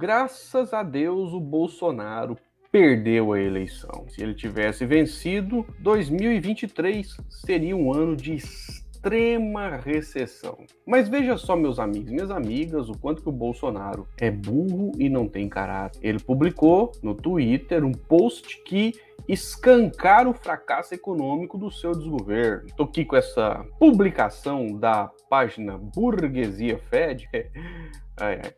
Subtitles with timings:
[0.00, 2.34] Graças a Deus, o Bolsonaro
[2.72, 4.06] perdeu a eleição.
[4.08, 10.56] Se ele tivesse vencido, 2023 seria um ano de extrema recessão.
[10.86, 15.10] Mas veja só, meus amigos, minhas amigas, o quanto que o Bolsonaro é burro e
[15.10, 16.00] não tem caráter.
[16.02, 18.94] Ele publicou no Twitter um post que
[19.28, 22.66] escancar o fracasso econômico do seu desgoverno.
[22.66, 27.28] Estou aqui com essa publicação da página Burguesia Fed.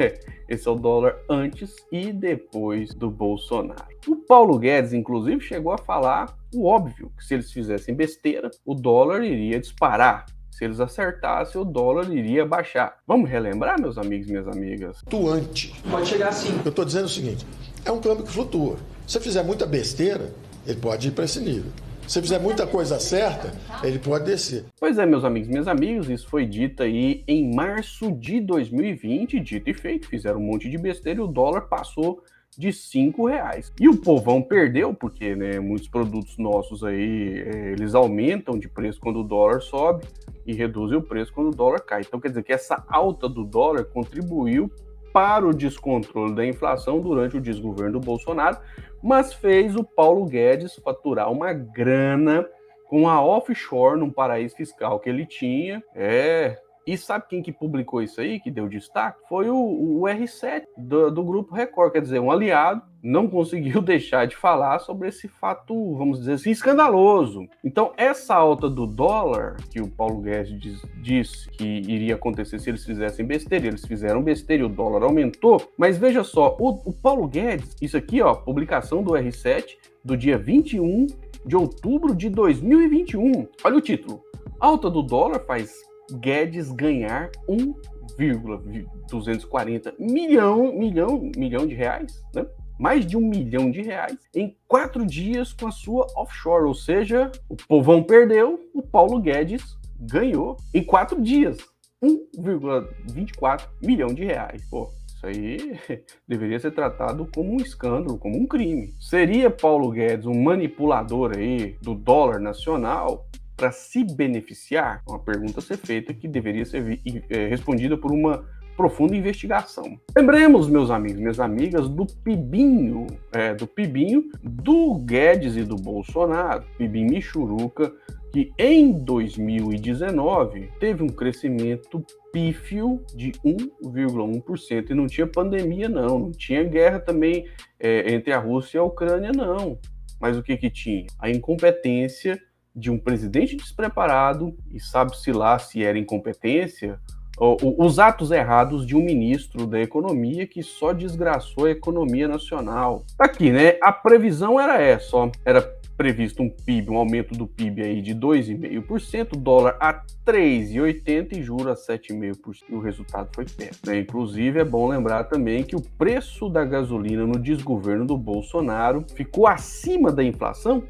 [0.50, 3.88] Esse é o dólar antes e depois do Bolsonaro.
[4.08, 8.76] O Paulo Guedes, inclusive, chegou a falar o óbvio, que se eles fizessem besteira, o
[8.76, 10.26] dólar iria disparar.
[10.52, 13.00] Se eles acertassem, o dólar iria baixar.
[13.08, 15.00] Vamos relembrar, meus amigos e minhas amigas?
[15.00, 15.74] Flutuante.
[15.90, 16.62] Pode chegar assim.
[16.64, 17.46] Eu estou dizendo o seguinte:
[17.84, 18.78] é um câmbio que flutua.
[19.08, 20.32] Se você fizer muita besteira,
[20.68, 21.72] ele pode ir para esse nível.
[22.08, 23.54] Se fizer muita coisa certa,
[23.84, 24.66] ele pode descer.
[24.80, 29.70] Pois é, meus amigos minhas amigas, isso foi dito aí em março de 2020, dito
[29.70, 32.22] e feito, fizeram um monte de besteira e o dólar passou
[32.58, 33.72] de cinco reais.
[33.80, 39.00] E o povão perdeu, porque né, muitos produtos nossos aí, é, eles aumentam de preço
[39.00, 40.06] quando o dólar sobe
[40.46, 42.02] e reduzem o preço quando o dólar cai.
[42.02, 44.70] Então quer dizer que essa alta do dólar contribuiu
[45.12, 48.58] para o descontrole da inflação durante o desgoverno do Bolsonaro,
[49.04, 52.48] mas fez o Paulo Guedes faturar uma grana
[52.86, 55.84] com a offshore num paraíso fiscal que ele tinha.
[55.94, 59.20] É, e sabe quem que publicou isso aí, que deu destaque?
[59.30, 64.28] Foi o, o R7 do, do, Grupo Record, quer dizer, um aliado, não conseguiu deixar
[64.28, 67.48] de falar sobre esse fato, vamos dizer assim, escandaloso.
[67.64, 72.70] Então, essa alta do dólar, que o Paulo Guedes diz, disse que iria acontecer se
[72.70, 76.94] eles fizessem besteira, eles fizeram besteira e o dólar aumentou, mas veja só, o, o
[76.94, 81.08] Paulo Guedes, isso aqui, ó, publicação do R7, do dia 21
[81.46, 83.48] de outubro de 2021.
[83.64, 84.22] Olha o título.
[84.60, 85.74] Alta do dólar faz
[86.12, 92.46] Guedes ganhar 1,240 milhão, milhão, milhão de reais, né?
[92.80, 97.32] mais de um milhão de reais em quatro dias com a sua offshore, ou seja,
[97.48, 101.58] o povão perdeu, o Paulo Guedes ganhou em quatro dias
[102.04, 104.68] 1,24 milhão de reais.
[104.70, 105.80] Pô, Isso aí
[106.28, 108.94] deveria ser tratado como um escândalo, como um crime.
[109.00, 113.26] Seria Paulo Guedes um manipulador aí do dólar nacional?
[113.56, 115.02] Para se beneficiar?
[115.08, 118.46] Uma pergunta a ser feita que deveria ser é, respondida por uma
[118.76, 120.00] profunda investigação.
[120.16, 126.66] Lembremos, meus amigos, minhas amigas, do Pibinho, é, do Pibinho, do Guedes e do Bolsonaro,
[126.78, 127.94] Pibinho Michuruca,
[128.32, 136.32] que em 2019 teve um crescimento pífio de 1,1% e não tinha pandemia não, não
[136.32, 137.46] tinha guerra também
[137.80, 139.78] é, entre a Rússia e a Ucrânia não.
[140.20, 141.06] Mas o que que tinha?
[141.20, 142.42] A incompetência
[142.76, 147.00] de um presidente despreparado e sabe-se lá se era incompetência
[147.40, 153.04] os atos errados de um ministro da economia que só desgraçou a economia nacional.
[153.18, 153.78] Tá aqui, né?
[153.82, 155.32] A previsão era essa, ó.
[155.44, 155.62] Era
[155.98, 161.68] previsto um PIB, um aumento do PIB aí de 2,5%, dólar a 3,80 e juros
[161.68, 162.64] a 7,5%.
[162.70, 163.88] E o resultado foi péssimo.
[163.88, 164.00] Né?
[164.00, 169.48] Inclusive, é bom lembrar também que o preço da gasolina no desgoverno do Bolsonaro ficou
[169.48, 170.84] acima da inflação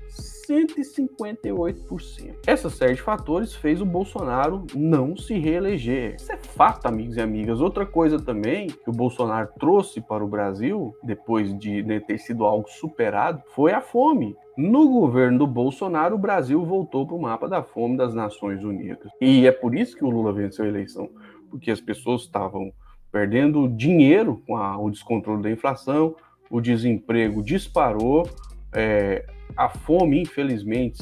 [0.47, 2.35] 158%.
[2.45, 6.15] Essa série de fatores fez o Bolsonaro não se reeleger.
[6.15, 7.61] Isso é fato, amigos e amigas.
[7.61, 12.45] Outra coisa também que o Bolsonaro trouxe para o Brasil, depois de né, ter sido
[12.45, 14.35] algo superado, foi a fome.
[14.55, 19.11] No governo do Bolsonaro, o Brasil voltou para o mapa da fome das Nações Unidas.
[19.19, 21.09] E é por isso que o Lula venceu a eleição,
[21.49, 22.71] porque as pessoas estavam
[23.11, 26.15] perdendo dinheiro com a, o descontrole da inflação,
[26.49, 28.29] o desemprego disparou,
[28.71, 31.01] é, a fome, infelizmente,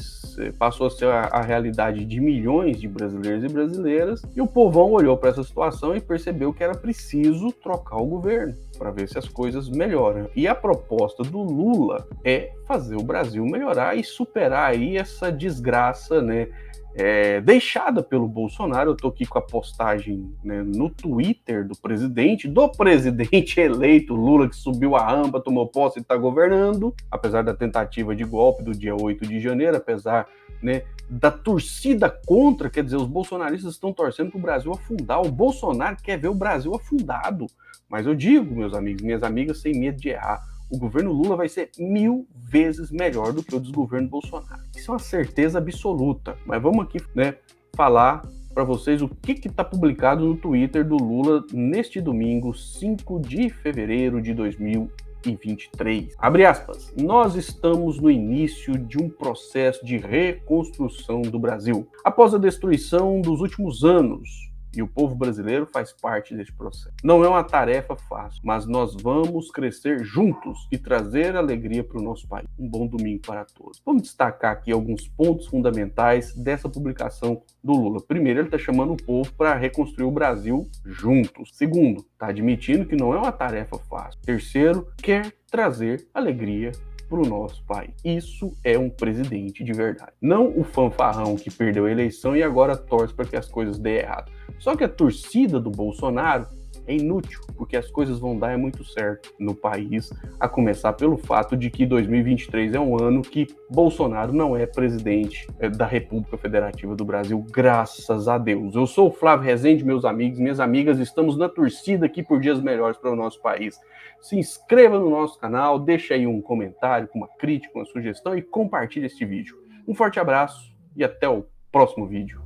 [0.58, 4.92] passou a ser a, a, realidade de milhões de brasileiros e brasileiras, e o povão
[4.92, 9.18] olhou para essa situação e percebeu que era preciso trocar o governo para ver se
[9.18, 10.28] as coisas melhoram.
[10.34, 16.22] E a proposta do Lula é fazer o Brasil melhorar e superar aí essa desgraça,
[16.22, 16.48] né?
[16.94, 18.90] É, deixada pelo Bolsonaro.
[18.90, 24.48] Eu estou aqui com a postagem né, no Twitter do presidente, do presidente eleito Lula,
[24.48, 28.72] que subiu a rampa, tomou posse e está governando, apesar da tentativa de golpe do
[28.72, 30.28] dia 8 de janeiro, apesar
[30.62, 35.20] né, da torcida contra, quer dizer, os bolsonaristas estão torcendo para o Brasil afundar.
[35.20, 37.46] O Bolsonaro quer ver o Brasil afundado.
[37.88, 41.50] Mas eu digo, meus amigos, minhas amigas, sem medo de errar o governo Lula vai
[41.50, 44.62] ser mil vezes melhor do que o desgoverno Bolsonaro.
[44.74, 46.34] Isso é uma certeza absoluta.
[46.46, 47.36] Mas vamos aqui né,
[47.76, 48.22] falar
[48.54, 54.22] para vocês o que está publicado no Twitter do Lula neste domingo, 5 de fevereiro
[54.22, 56.14] de 2023.
[56.18, 56.90] Abre aspas.
[56.96, 61.86] Nós estamos no início de um processo de reconstrução do Brasil.
[62.02, 66.94] Após a destruição dos últimos anos, e o povo brasileiro faz parte desse processo.
[67.02, 72.02] Não é uma tarefa fácil, mas nós vamos crescer juntos e trazer alegria para o
[72.02, 72.46] nosso país.
[72.58, 73.80] Um bom domingo para todos.
[73.84, 78.00] Vamos destacar aqui alguns pontos fundamentais dessa publicação do Lula.
[78.00, 81.50] Primeiro, ele está chamando o povo para reconstruir o Brasil juntos.
[81.54, 84.20] Segundo, está admitindo que não é uma tarefa fácil.
[84.22, 86.72] Terceiro, quer trazer alegria
[87.12, 87.90] para o nosso país.
[88.02, 90.12] Isso é um presidente de verdade.
[90.18, 93.98] Não o fanfarrão que perdeu a eleição e agora torce para que as coisas dêem
[93.98, 94.32] errado.
[94.58, 96.46] Só que a torcida do Bolsonaro
[96.86, 101.56] é inútil, porque as coisas vão dar muito certo no país, a começar pelo fato
[101.56, 106.94] de que 2023 é um ano que Bolsonaro não é presidente é, da República Federativa
[106.94, 108.74] do Brasil, graças a Deus.
[108.74, 112.60] Eu sou o Flávio Rezende, meus amigos, minhas amigas, estamos na torcida aqui por dias
[112.60, 113.78] melhores para o nosso país.
[114.20, 119.06] Se inscreva no nosso canal, deixe aí um comentário, uma crítica, uma sugestão e compartilhe
[119.06, 119.56] este vídeo.
[119.86, 122.40] Um forte abraço e até o próximo vídeo.